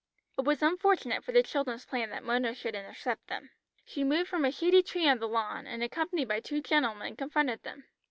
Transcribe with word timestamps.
It 0.39 0.45
was 0.45 0.63
unfortunate 0.63 1.23
for 1.23 1.31
the 1.31 1.43
children's 1.43 1.85
plan 1.85 2.09
that 2.09 2.23
Mona 2.23 2.55
should 2.55 2.73
intercept 2.73 3.27
them. 3.27 3.51
She 3.85 4.03
moved 4.03 4.29
from 4.31 4.45
a 4.45 4.51
shady 4.51 4.81
tree 4.81 5.07
on 5.07 5.19
the 5.19 5.27
lawn, 5.27 5.67
and 5.67 5.83
accompanied 5.83 6.27
by 6.27 6.39
two 6.39 6.59
gentlemen 6.59 7.15
confronted 7.15 7.61
them. 7.61 7.85